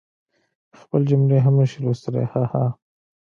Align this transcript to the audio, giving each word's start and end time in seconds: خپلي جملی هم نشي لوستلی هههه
خپلي 0.79 1.05
جملی 1.11 1.37
هم 1.45 1.53
نشي 1.61 1.77
لوستلی 1.83 2.23
هههه 2.31 2.65